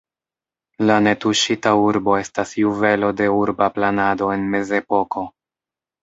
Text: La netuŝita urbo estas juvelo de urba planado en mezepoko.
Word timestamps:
La 0.89 0.93
netuŝita 1.07 1.73
urbo 1.87 2.15
estas 2.21 2.53
juvelo 2.61 3.11
de 3.19 3.27
urba 3.41 3.67
planado 3.75 4.31
en 4.37 4.47
mezepoko. 4.55 5.27